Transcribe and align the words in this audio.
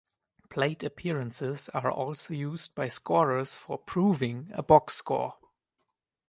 Plate 0.49 0.81
appearances 0.81 1.69
are 1.75 1.91
also 1.91 2.33
used 2.33 2.73
by 2.73 2.89
scorers 2.89 3.53
for 3.53 3.77
"proving" 3.77 4.49
a 4.53 4.63
box 4.63 4.95
score. 4.95 5.35